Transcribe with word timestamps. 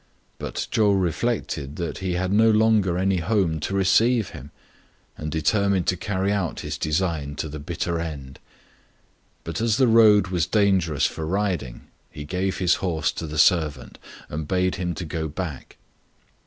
But 0.39 0.65
Chou 0.71 0.93
reflected 0.95 1.75
that 1.75 1.99
he 1.99 2.13
had 2.13 2.33
no 2.33 2.49
longer 2.49 2.97
any 2.97 3.17
home 3.17 3.59
to 3.59 3.75
receive 3.75 4.29
him, 4.29 4.49
and 5.15 5.31
deter 5.31 5.69
mined 5.69 5.85
to 5.89 5.95
carry 5.95 6.31
out 6.31 6.61
his 6.61 6.75
design 6.79 7.35
to 7.35 7.47
the 7.47 7.59
bitter 7.59 7.99
end; 7.99 8.39
but 9.43 9.61
as 9.61 9.77
the 9.77 9.87
road 9.87 10.29
was 10.29 10.47
dangerous 10.47 11.05
for 11.05 11.27
riding, 11.27 11.81
he 12.09 12.23
gave 12.25 12.57
his 12.57 12.73
horse 12.81 13.11
to 13.11 13.27
the 13.27 13.37
servant, 13.37 13.99
and 14.27 14.47
bade 14.47 14.73
him 14.73 14.93
go 14.95 15.27
back. 15.27 15.77